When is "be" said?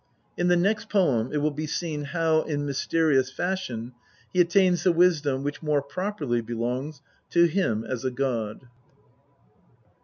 1.51-1.67